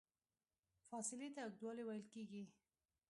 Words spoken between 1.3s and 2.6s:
ته اوږدوالی ویل کېږي.